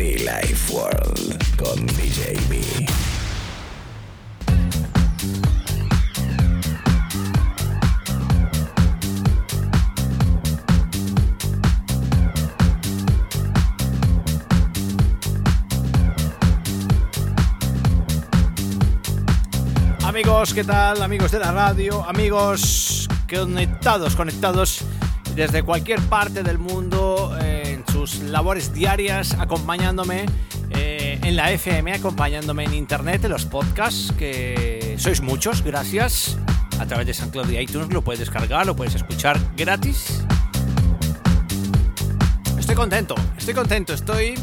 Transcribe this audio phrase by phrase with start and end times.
[0.00, 1.86] Life World con.
[20.02, 21.02] Amigos, ¿qué tal?
[21.02, 24.80] Amigos de la radio, amigos conectados, conectados
[25.34, 27.59] desde cualquier parte del mundo eh,
[28.06, 30.24] sus labores diarias, acompañándome
[30.70, 36.38] eh, en la FM, acompañándome en internet, en los podcasts, que sois muchos, gracias.
[36.78, 40.24] A través de SoundCloud y iTunes lo puedes descargar, lo puedes escuchar gratis.
[42.58, 44.34] Estoy contento, estoy contento, estoy...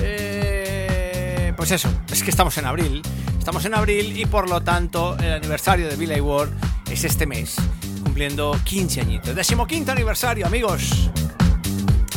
[0.00, 3.02] eh, pues eso, es que estamos en abril.
[3.36, 6.50] Estamos en abril y por lo tanto el aniversario de Billy Ward
[6.88, 7.56] es este mes,
[8.04, 9.34] cumpliendo 15 añitos.
[9.34, 11.10] Décimo quinto aniversario, amigos.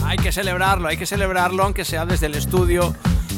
[0.10, 2.96] Hay que celebrarlo, hay que celebrarlo, aunque sea desde el estudio,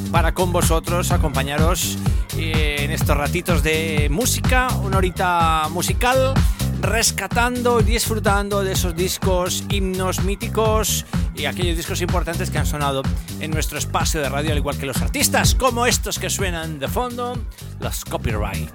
[0.09, 1.97] para con vosotros acompañaros
[2.37, 6.33] eh, en estos ratitos de música, una horita musical,
[6.79, 11.05] rescatando y disfrutando de esos discos, himnos míticos
[11.35, 13.03] y aquellos discos importantes que han sonado
[13.41, 16.87] en nuestro espacio de radio, al igual que los artistas, como estos que suenan de
[16.87, 17.37] fondo,
[17.81, 18.71] los copyright.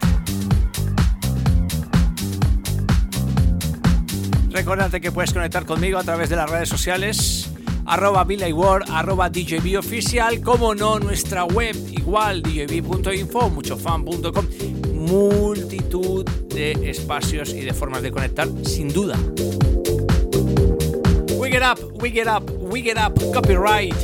[4.50, 7.45] Recordate que puedes conectar conmigo a través de las redes sociales
[7.86, 14.46] arroba Ward, arroba DJB oficial, como no nuestra web igual djb.info, muchofan.com,
[14.92, 19.16] multitud de espacios y de formas de conectar sin duda.
[21.38, 23.94] We get up, we get up, we get up, copyright.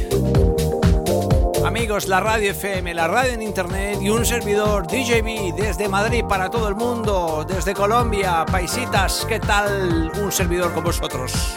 [1.65, 6.50] Amigos, la radio FM, la radio en internet y un servidor DJB desde Madrid para
[6.50, 11.56] todo el mundo, desde Colombia, paisitas, ¿qué tal un servidor con vosotros?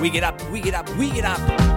[0.00, 1.69] We get up, we get up, we get up.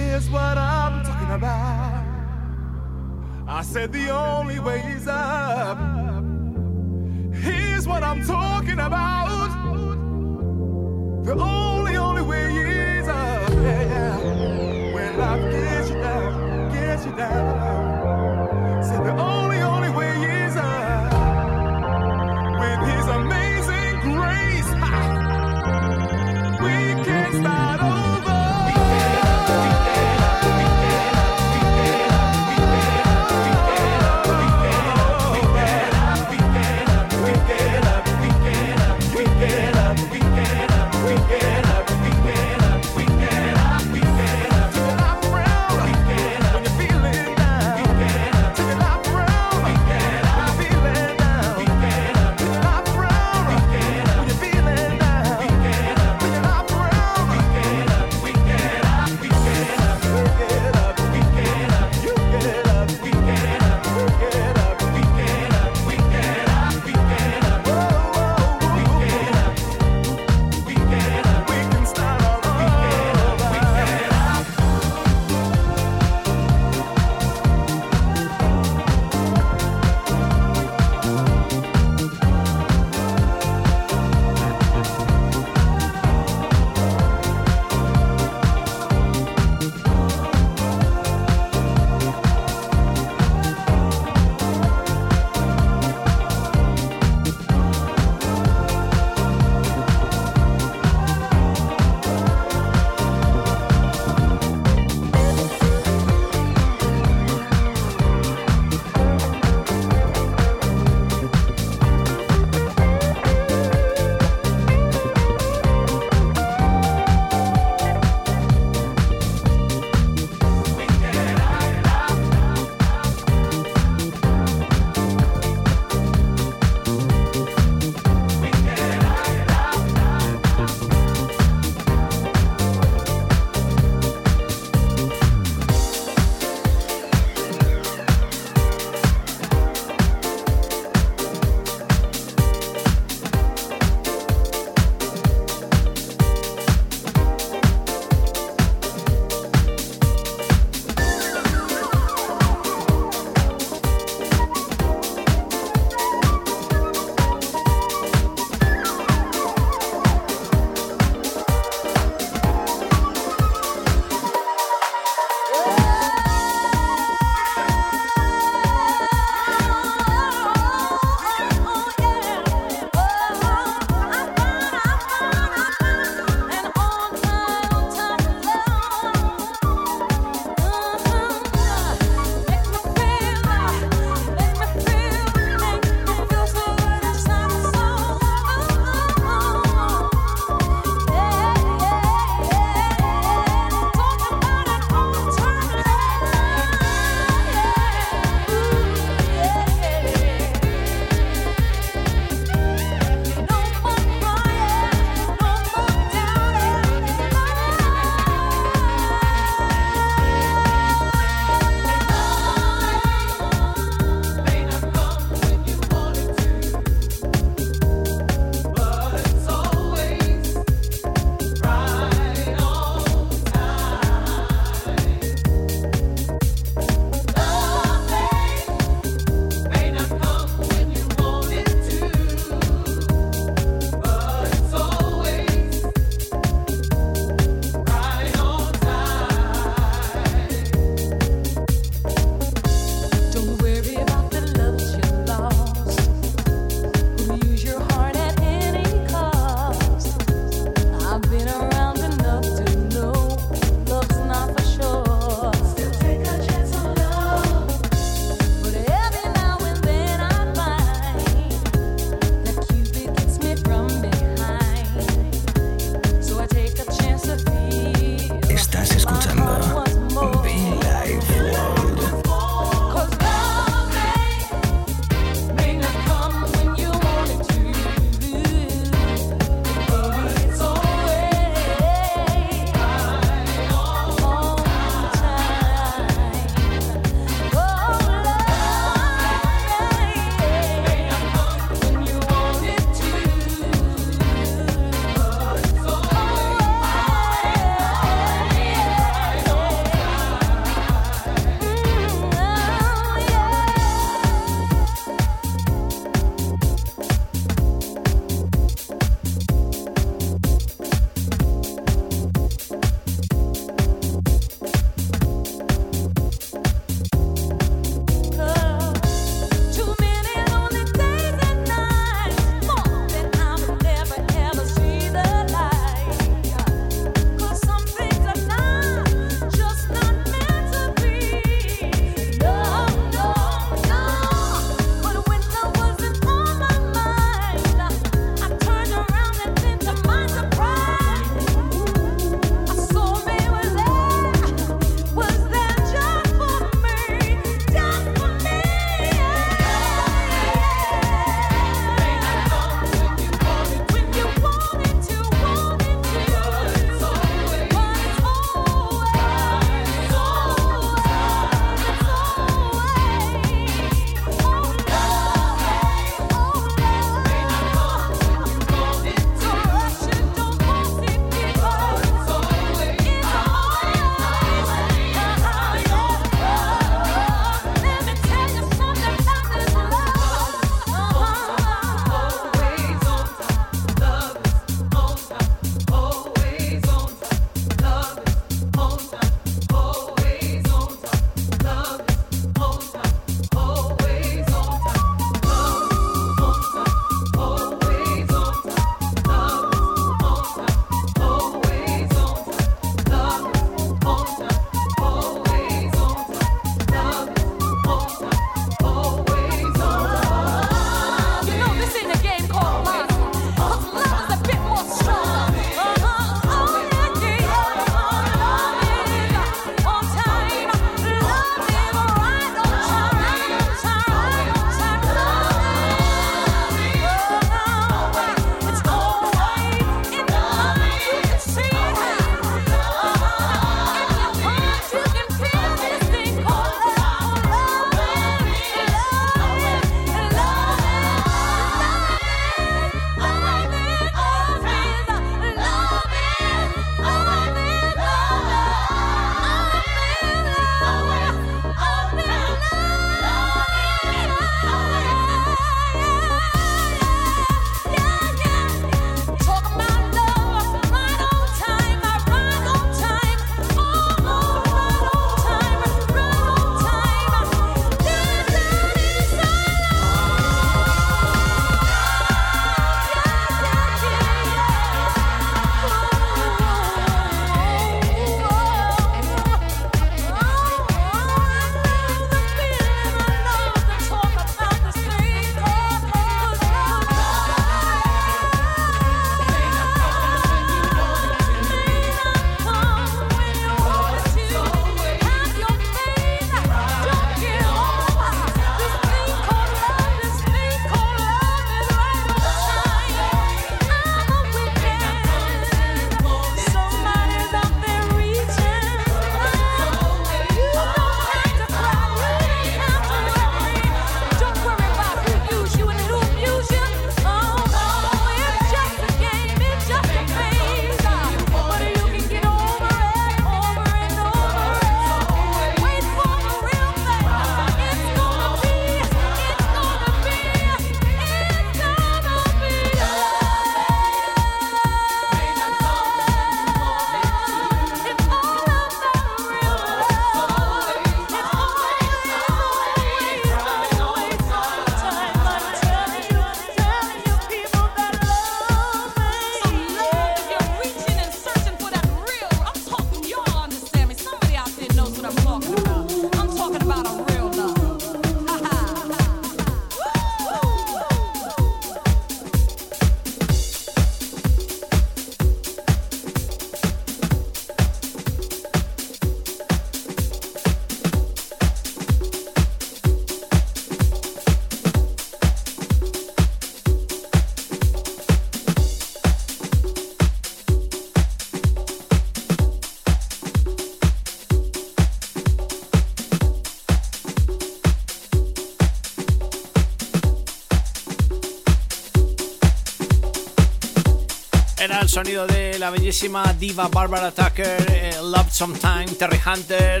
[595.82, 600.00] La bellísima diva Barbara Tucker, eh, Love Sometime, Terry Hunter,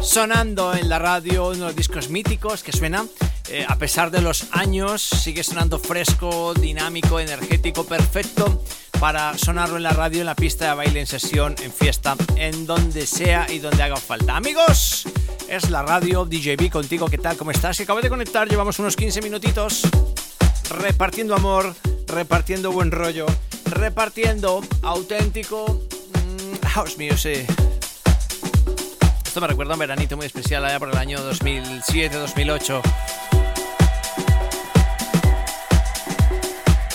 [0.00, 3.04] sonando en la radio, uno de los discos míticos que suena.
[3.48, 8.62] Eh, a pesar de los años, sigue sonando fresco, dinámico, energético, perfecto
[9.00, 12.64] para sonarlo en la radio, en la pista de baile, en sesión, en fiesta, en
[12.64, 14.36] donde sea y donde haga falta.
[14.36, 15.08] Amigos,
[15.48, 17.08] es la radio DJB contigo.
[17.08, 17.36] ¿Qué tal?
[17.36, 17.80] ¿Cómo estás?
[17.80, 19.82] Acabo de conectar, llevamos unos 15 minutitos
[20.70, 21.74] repartiendo amor,
[22.06, 23.26] repartiendo buen rollo
[23.74, 27.46] repartiendo auténtico mm, house music.
[29.24, 32.80] Esto me recuerda a un veranito muy especial allá por el año 2007-2008.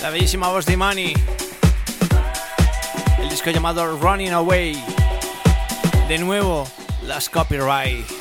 [0.02, 1.14] La bellísima voz de Money.
[3.20, 4.82] El disco llamado Running Away.
[6.08, 6.66] De nuevo,
[7.04, 8.19] las copyright.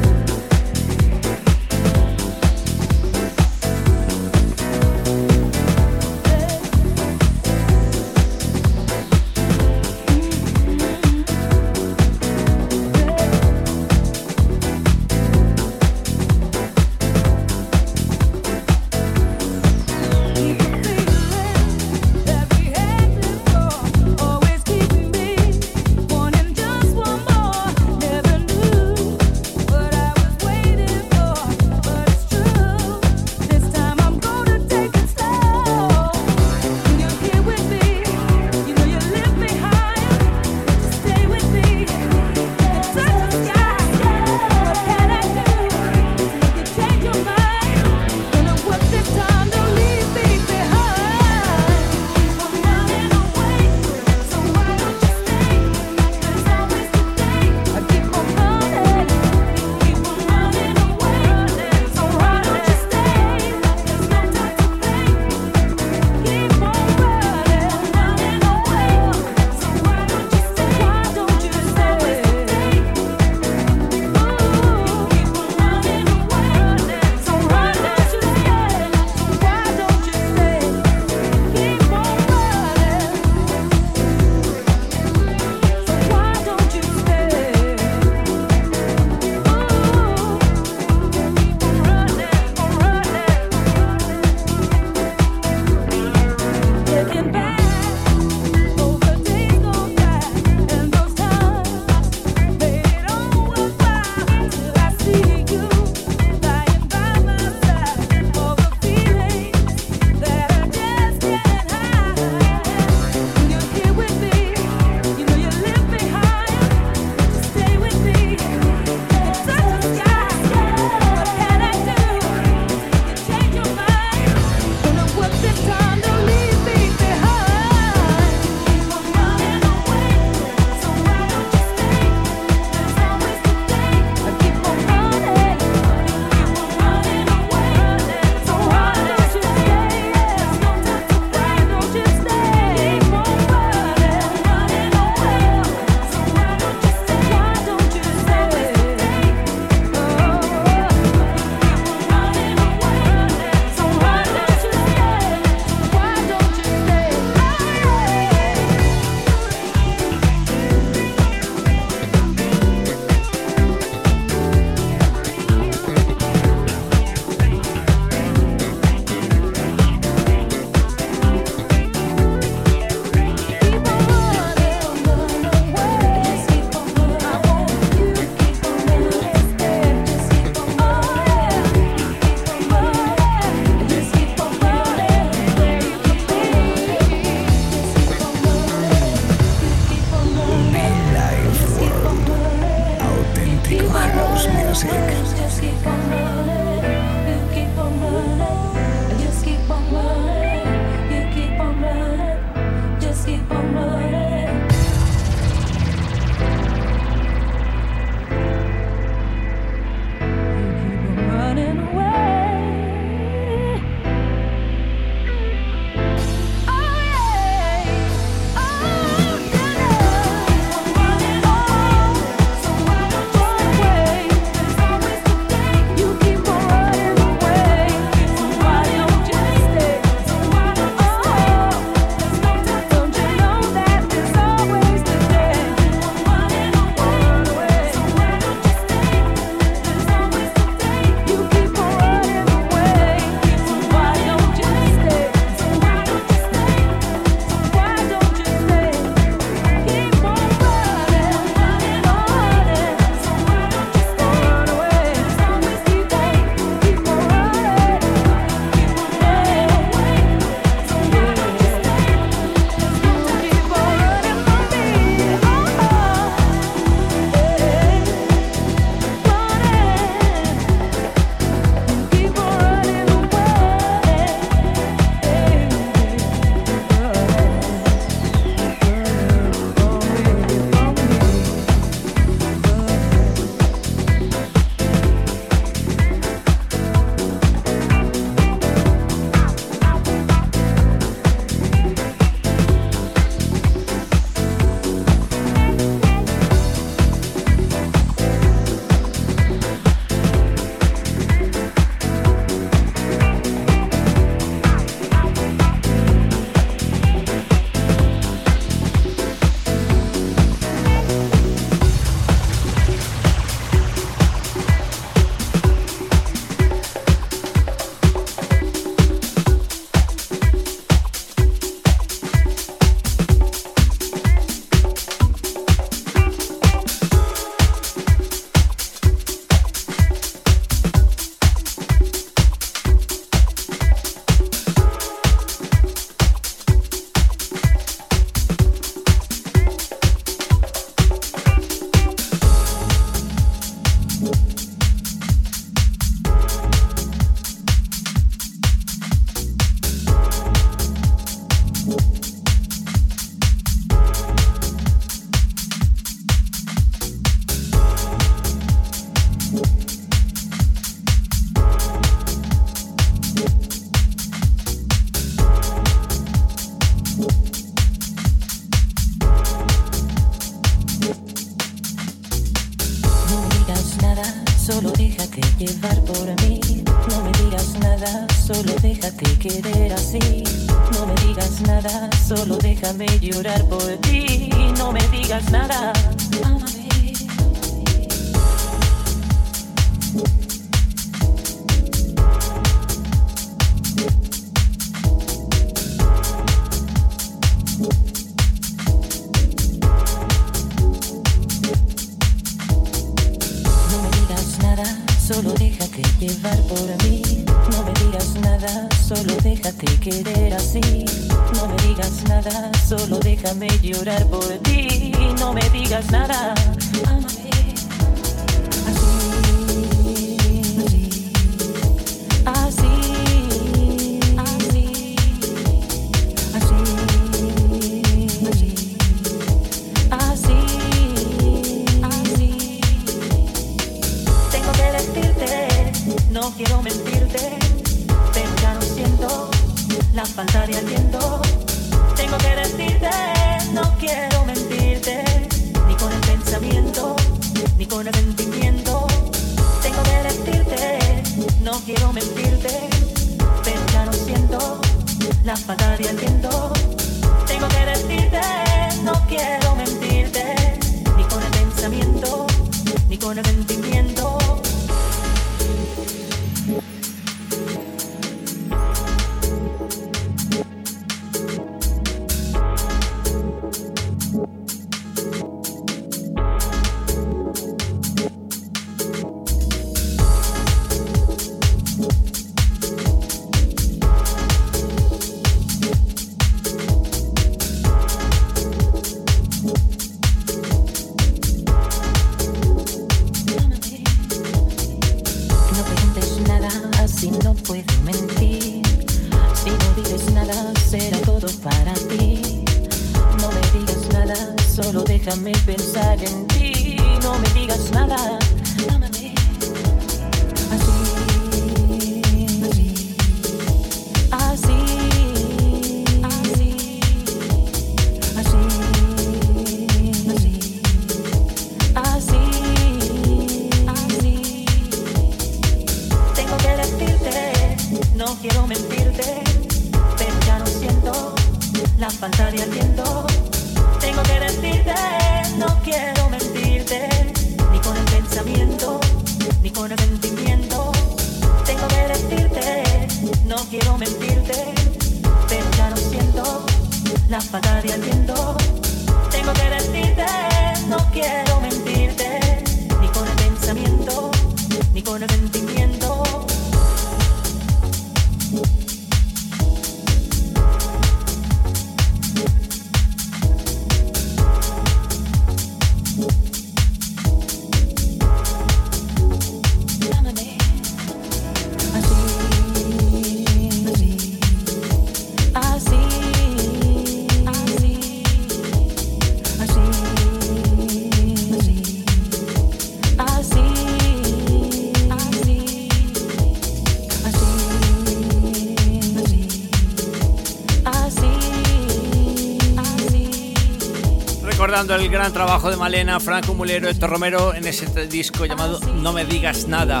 [594.94, 599.24] El gran trabajo de Malena, Franco Mulero, Héctor Romero en ese disco llamado No me
[599.24, 600.00] digas nada.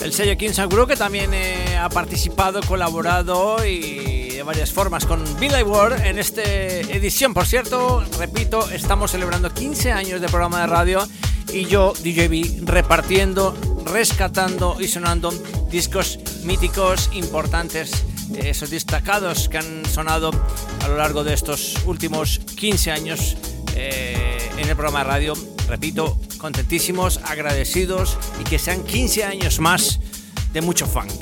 [0.00, 5.22] El sello King Group que también eh, ha participado, colaborado y de varias formas con
[5.38, 7.34] Billy Ward en esta edición.
[7.34, 11.06] Por cierto, repito, estamos celebrando 15 años de programa de radio
[11.52, 13.54] y yo, DJB, repartiendo,
[13.84, 15.32] rescatando y sonando
[15.70, 18.04] discos míticos, importantes,
[18.36, 20.30] esos destacados que han sonado
[20.82, 23.36] a lo largo de estos últimos 15 años
[23.76, 25.34] eh, en el programa de radio.
[25.68, 30.00] Repito, contentísimos, agradecidos y que sean 15 años más
[30.50, 31.12] de mucho funk.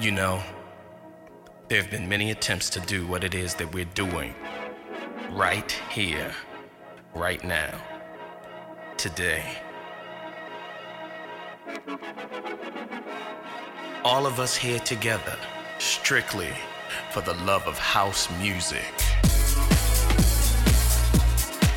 [0.00, 0.42] You know,
[1.68, 4.34] there have been many attempts to do what it is that we're doing
[5.30, 6.32] right here,
[7.14, 7.80] right now,
[8.96, 9.44] today.
[14.04, 15.36] All of us here together,
[15.78, 16.50] strictly
[17.12, 18.82] for the love of house music.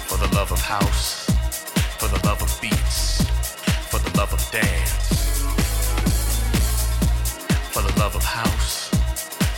[0.08, 1.26] For the love of house,
[2.00, 3.24] for the love of beats,
[3.92, 5.07] for the love of dance,
[7.78, 8.90] for the love of house,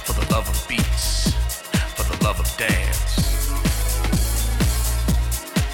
[0.03, 1.32] for the love of beats,
[1.95, 3.13] for the love of dance.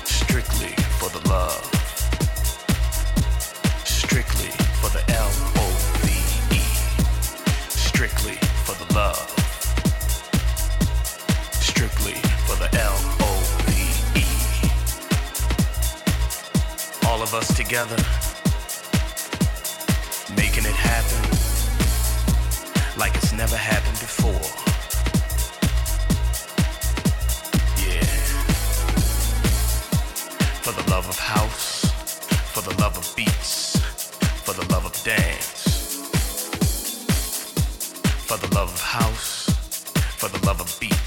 [0.03, 1.65] Strictly for the love.
[3.83, 5.65] Strictly for the L O
[6.03, 6.07] V
[6.55, 6.61] E.
[7.67, 9.27] Strictly for the love.
[11.53, 12.13] Strictly
[12.45, 13.71] for the L O V
[14.19, 14.25] E.
[17.07, 17.97] All of us together,
[22.97, 24.31] like it's never happened before.
[27.85, 28.05] Yeah.
[30.63, 31.85] For the love of house,
[32.53, 33.77] for the love of beats,
[34.45, 35.63] for the love of dance.
[38.27, 39.49] For the love of house,
[40.17, 41.04] for the love of beats,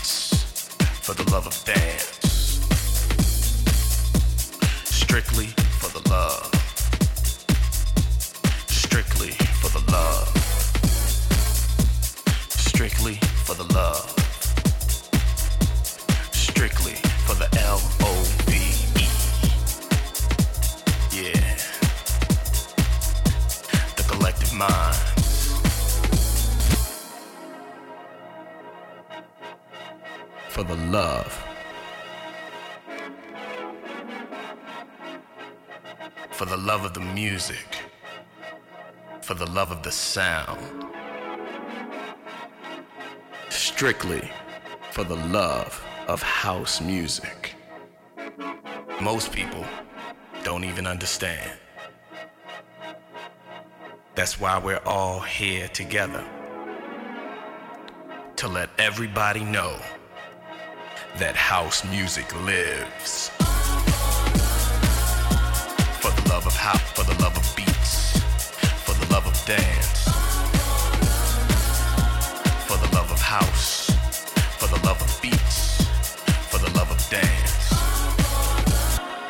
[36.39, 37.67] For the love of the music.
[39.23, 40.87] For the love of the sound.
[43.49, 44.31] Strictly
[44.93, 47.57] for the love of house music.
[49.03, 49.65] Most people
[50.45, 51.59] don't even understand.
[54.15, 56.25] That's why we're all here together.
[58.37, 59.77] To let everybody know
[61.17, 63.33] that house music lives.
[73.41, 73.91] House,
[74.59, 75.85] for the love of beats,
[76.51, 77.55] for the love of dance.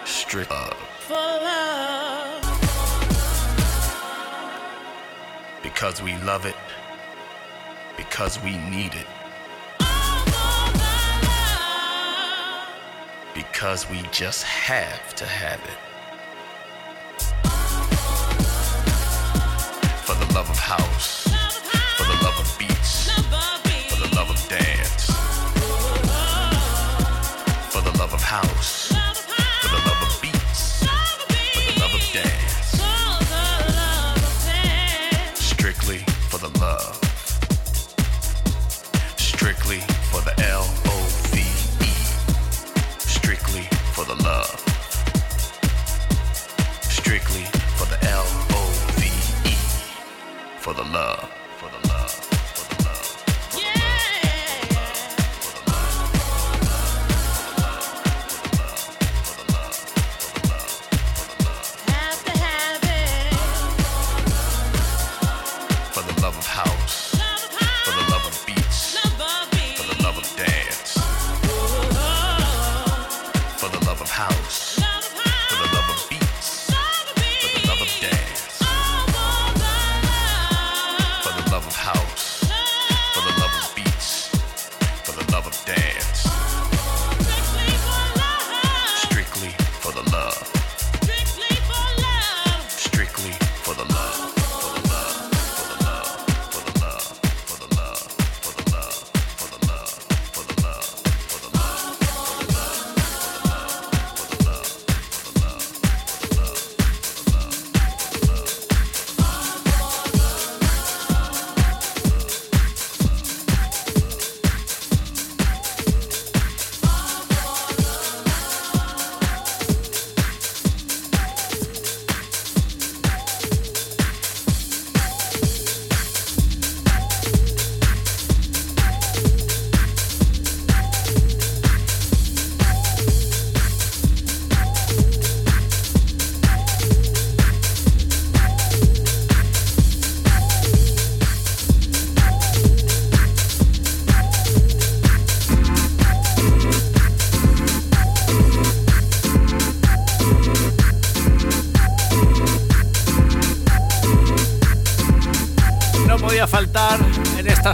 [0.05, 0.77] Strict love.
[5.63, 6.57] Because we love it,
[7.97, 9.07] because we need it.
[13.35, 15.88] Because we just have to have it.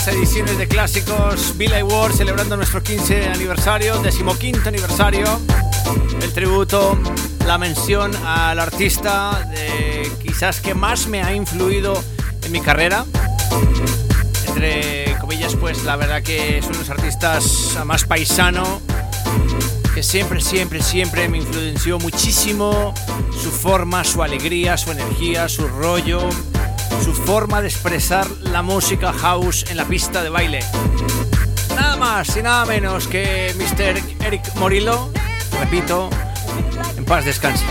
[0.09, 5.24] Ediciones de clásicos Billy Ward celebrando nuestro 15 aniversario, decimoquinto aniversario.
[6.20, 6.98] El tributo,
[7.46, 12.02] la mención al artista de quizás que más me ha influido
[12.42, 13.05] en mi carrera.
[14.48, 18.82] Entre comillas, pues la verdad que es uno de los artistas más paisano
[19.94, 22.92] que siempre, siempre, siempre me influenció muchísimo
[23.30, 26.28] su forma, su alegría, su energía, su rollo,
[27.03, 30.61] su forma de expresar la música house en la pista de baile.
[31.74, 34.26] Nada más y nada menos que Mr.
[34.26, 35.11] Eric Morillo,
[35.61, 36.11] repito,
[36.97, 37.64] en paz descanse.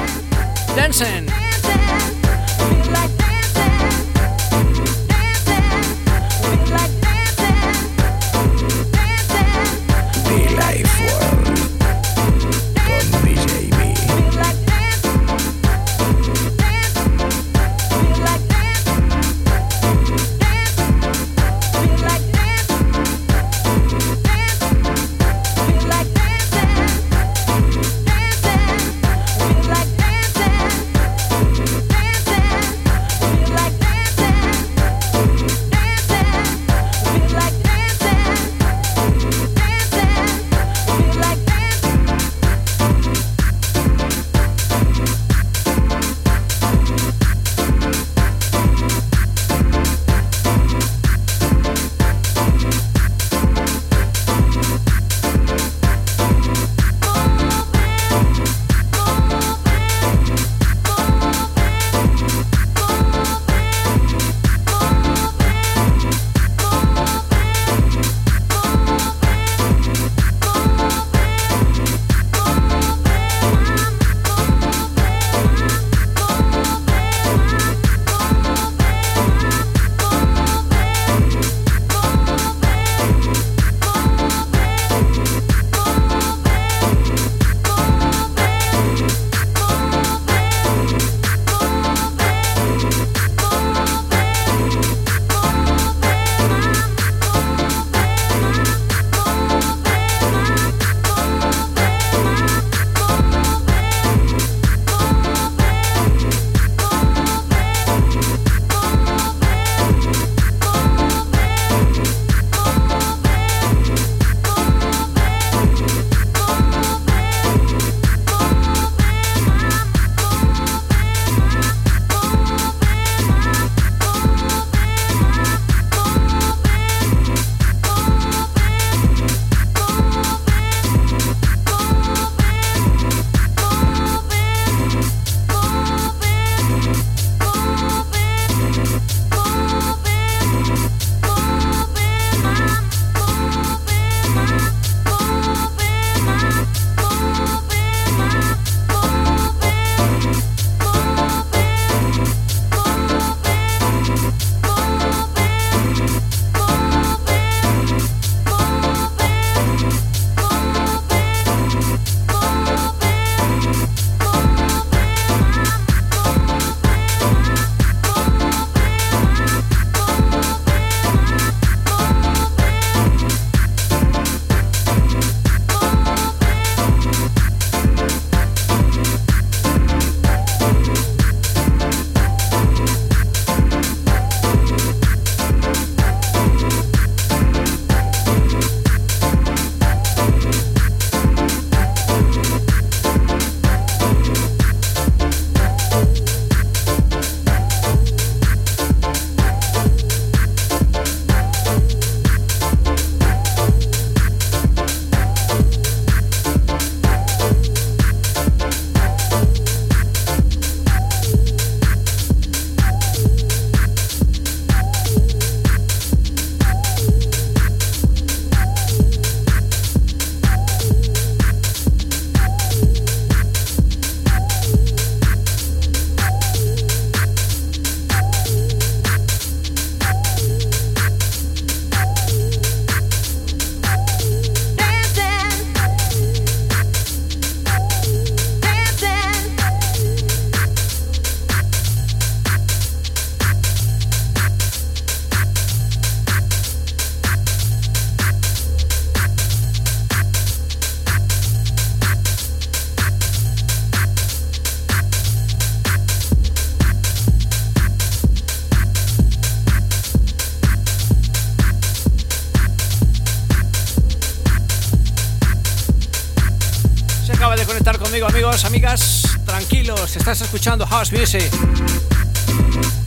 [270.34, 271.48] Estás escuchando House Music.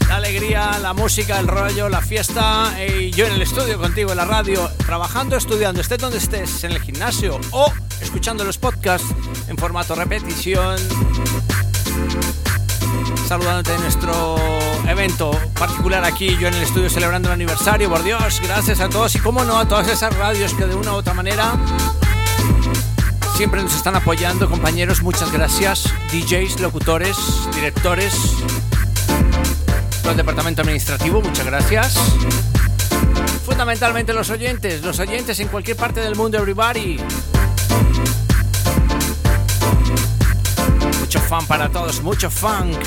[0.07, 4.17] La alegría, la música, el rollo, la fiesta y yo en el estudio contigo, en
[4.17, 9.07] la radio, trabajando, estudiando, estés donde estés, en el gimnasio o escuchando los podcasts
[9.49, 10.77] en formato repetición.
[13.27, 14.37] Saludándote en nuestro
[14.87, 17.89] evento particular aquí, yo en el estudio celebrando el aniversario.
[17.89, 20.93] Por Dios, gracias a todos y, como no, a todas esas radios que de una
[20.93, 21.55] u otra manera
[23.35, 25.03] siempre nos están apoyando, compañeros.
[25.03, 25.91] Muchas gracias.
[26.11, 27.17] DJs, locutores,
[27.53, 28.13] directores,
[30.01, 31.95] todo el departamento administrativo, muchas gracias.
[33.45, 36.97] Fundamentalmente los oyentes, los oyentes en cualquier parte del mundo, everybody.
[40.99, 42.77] Mucho fan para todos, mucho funk.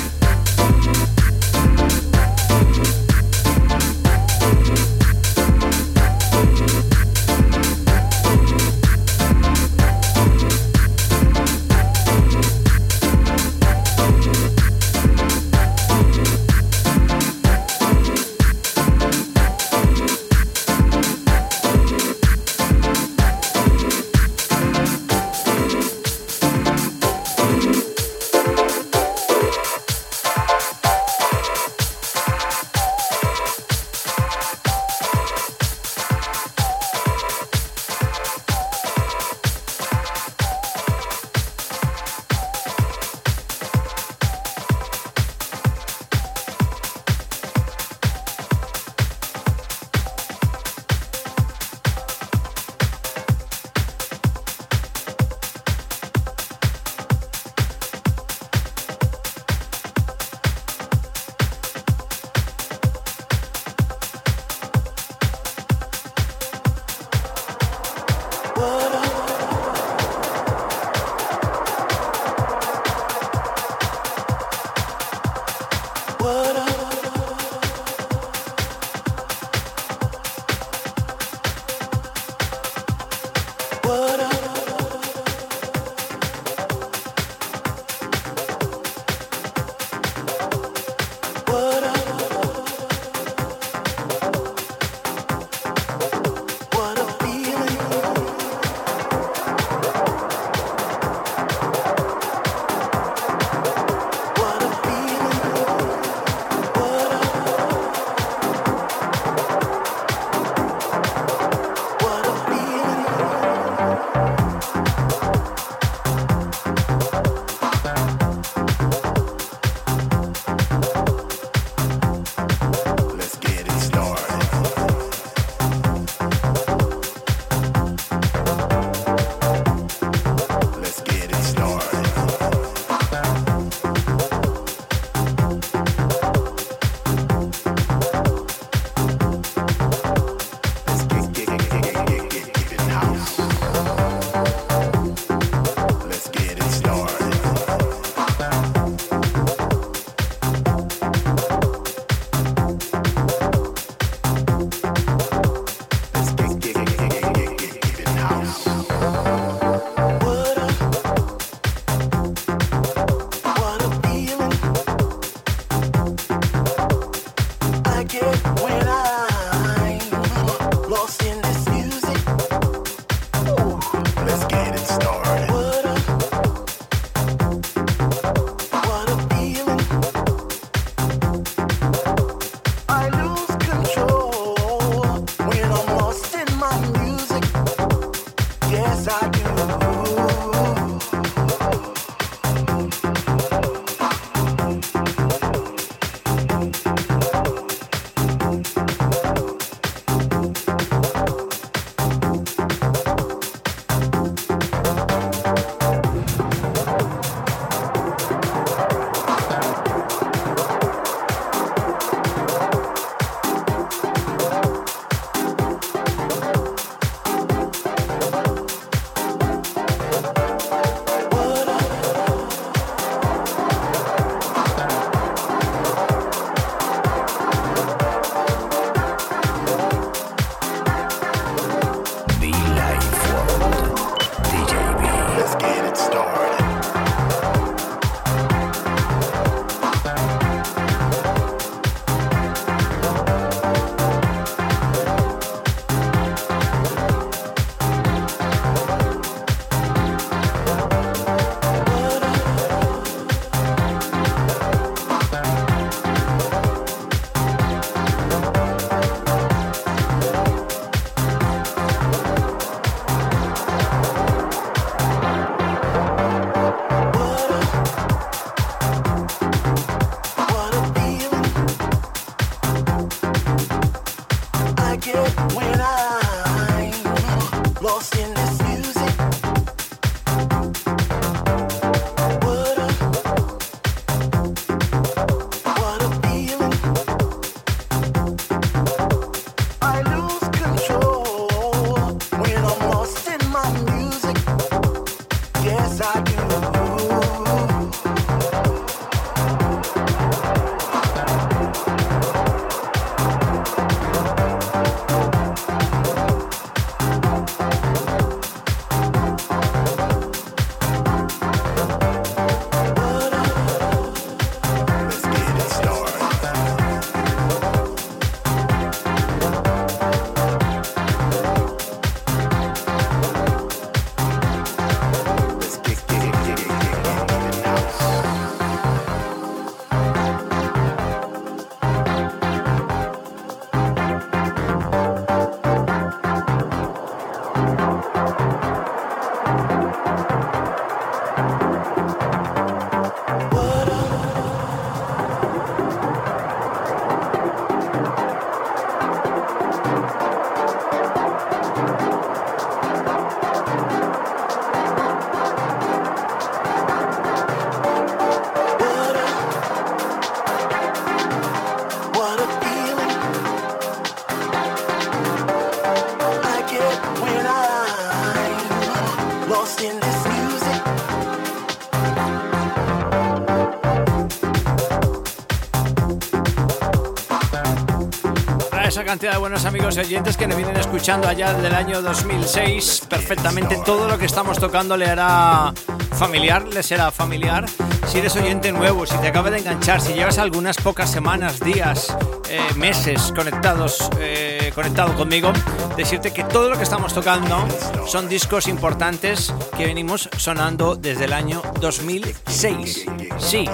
[379.11, 383.07] Cantidad de buenos amigos y oyentes que me vienen escuchando allá desde el año 2006.
[383.09, 385.73] Perfectamente todo lo que estamos tocando le hará
[386.17, 387.65] familiar, le será familiar.
[388.07, 392.15] Si eres oyente nuevo, si te acaba de enganchar, si llevas algunas pocas semanas, días,
[392.49, 395.51] eh, meses conectados, eh, conectado conmigo,
[395.97, 397.67] decirte que todo lo que estamos tocando
[398.07, 403.07] son discos importantes que venimos sonando desde el año 2006.
[403.39, 403.65] Sí,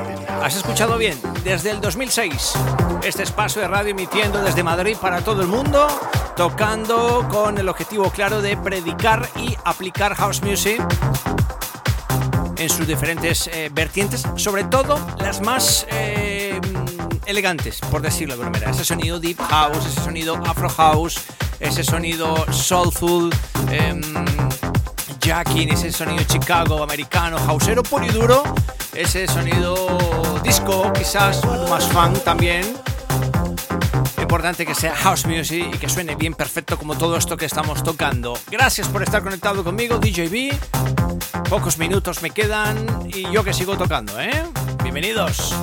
[0.41, 2.55] has escuchado bien, desde el 2006
[3.07, 5.87] este espacio de radio emitiendo desde Madrid para todo el mundo,
[6.35, 10.81] tocando con el objetivo claro de predicar y aplicar house music
[12.57, 16.59] en sus diferentes eh, vertientes, sobre todo las más eh,
[17.25, 18.71] elegantes, por decirlo de alguna manera.
[18.71, 21.21] Ese sonido deep house, ese sonido afro house,
[21.61, 23.29] ese sonido soulful,
[23.71, 24.01] eh,
[25.21, 28.43] jacking, ese sonido Chicago, americano, houseero puro y duro,
[28.93, 32.86] ese sonido disco, quizás más funk también
[34.37, 37.81] importante que sea house music y que suene bien perfecto como todo esto que estamos
[37.81, 38.37] tocando.
[38.51, 40.53] Gracias por estar conectado conmigo, DJB.
[41.49, 44.43] Pocos minutos me quedan y yo que sigo tocando, ¿eh?
[44.83, 45.55] Bienvenidos.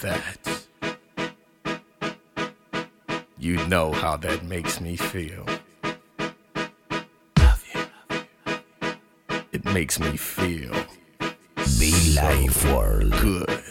[0.00, 0.62] That.
[3.38, 5.44] You know how that makes me feel.
[9.52, 10.72] It makes me feel
[11.78, 13.10] Be Life World.
[13.20, 13.62] good.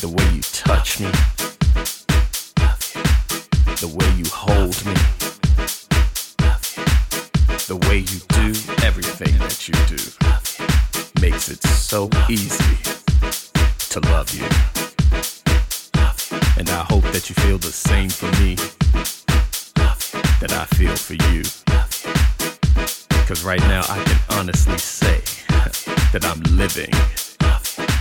[0.00, 1.10] The way you touch me,
[3.80, 4.94] the way you hold me,
[7.66, 8.48] the way you do
[8.84, 12.93] everything that you do makes it so easy
[13.94, 14.42] to love you.
[16.58, 18.56] And I hope that you feel the same for me
[20.40, 21.44] that I feel for you.
[23.20, 25.20] Because right now I can honestly say
[26.10, 26.92] that I'm living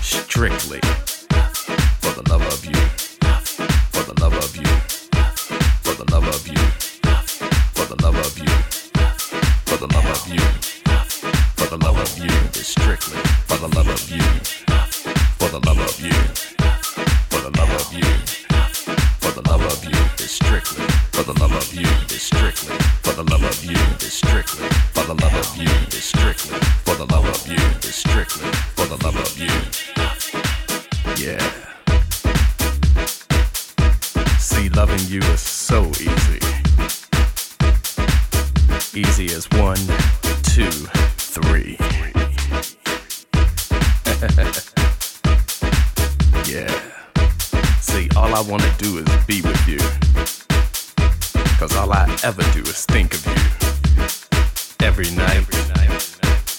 [0.01, 0.79] strictly
[2.01, 2.81] for the love of you.
[3.91, 4.65] For the love of you.
[5.83, 6.57] For the love of you.
[7.75, 8.49] For the love of you.
[9.65, 10.62] For the love of you.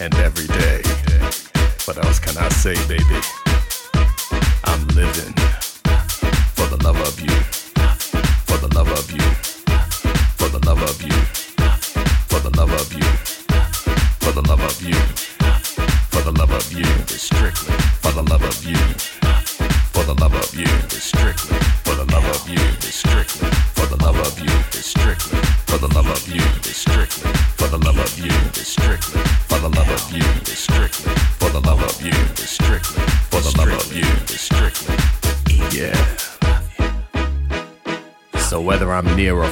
[0.01, 0.83] And every day.
[1.85, 3.21] What else can I say, baby?
[4.65, 5.35] I'm living
[6.57, 7.37] for the love of you.
[8.47, 9.23] For the love of you.
[10.37, 11.19] For the love of you.
[12.29, 13.03] For the love of you.
[14.21, 15.14] For the love of you.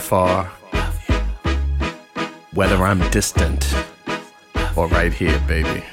[0.03, 0.53] I'm near or far,
[2.55, 3.73] whether I'm distant
[4.77, 5.85] or right here, baby,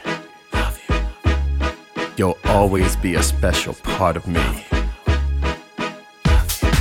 [2.17, 4.65] you'll always be a special part of me.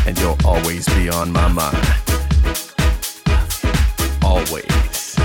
[0.06, 1.76] And you'll always be on my mind.
[4.22, 5.16] Always.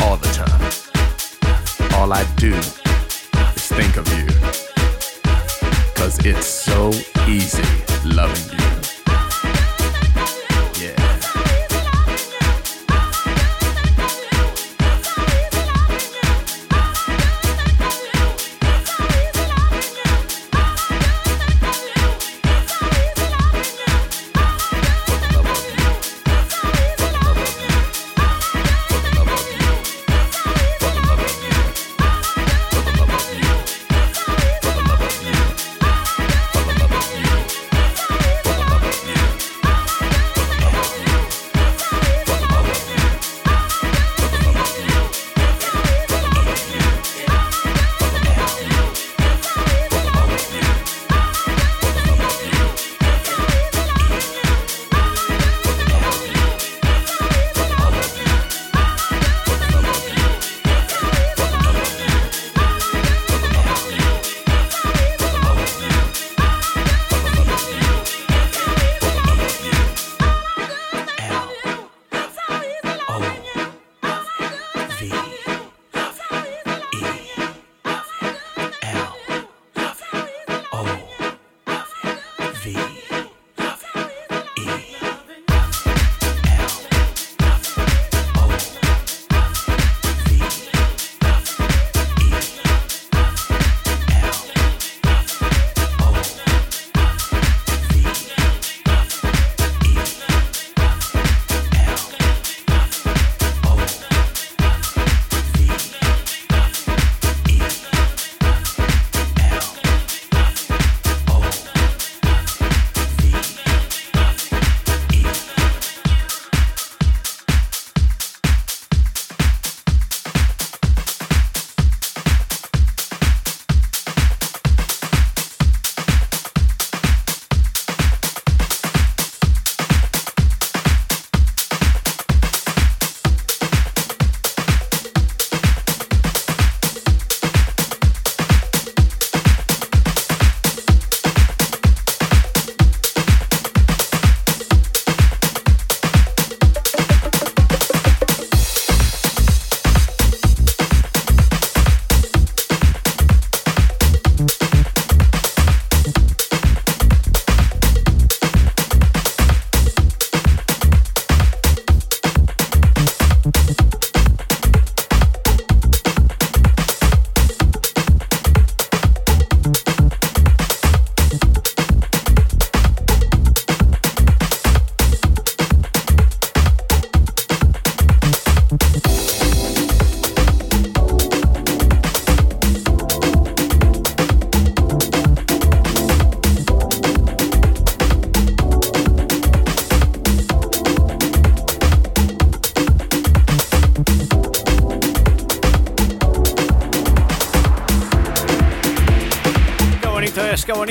[0.00, 0.72] All the time.
[1.94, 4.26] All I do is think of you.
[5.94, 6.90] Cause it's so
[7.28, 7.62] easy
[8.04, 8.51] loving you.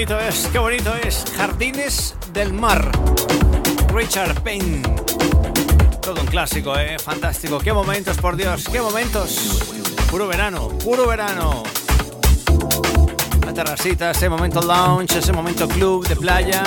[0.05, 1.25] Bonito es, qué bonito es.
[1.37, 2.91] Jardines del Mar.
[3.93, 4.81] Richard Payne.
[6.01, 6.97] Todo un clásico, eh.
[6.97, 7.59] Fantástico.
[7.59, 9.61] Qué momentos, por Dios, qué momentos.
[10.09, 11.61] Puro verano, puro verano.
[13.45, 16.63] La terracita, ese momento lounge, ese momento club de playa.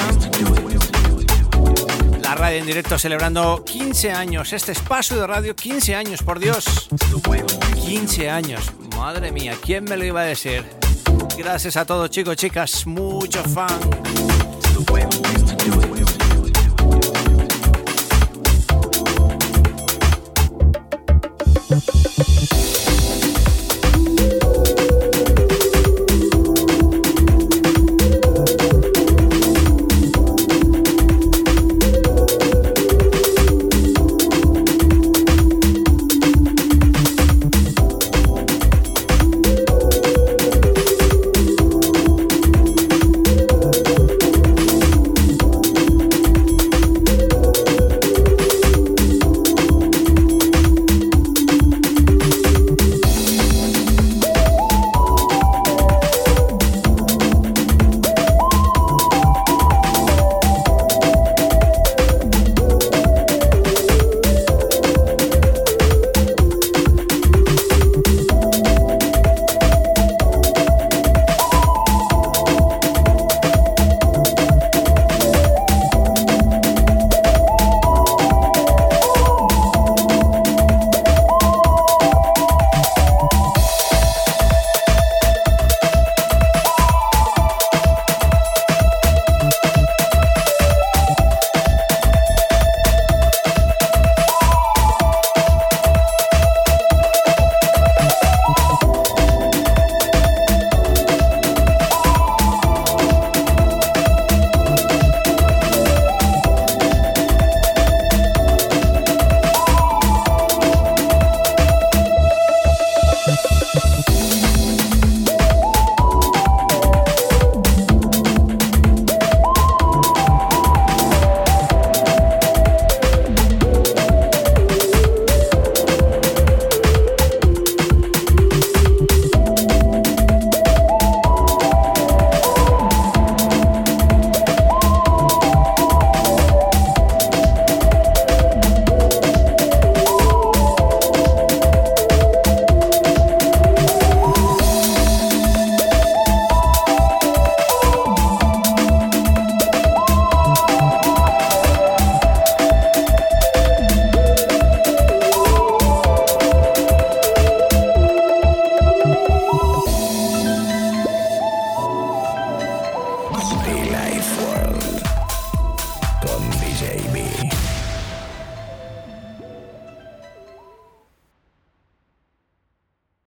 [2.23, 4.53] La radio en directo celebrando 15 años.
[4.53, 6.89] Este espacio de radio, 15 años, por Dios.
[7.85, 8.71] 15 años.
[8.97, 10.84] Madre mía, ¿quién me lo iba a decir?
[11.37, 13.69] Gracias a todos chicos, chicas, mucho fan.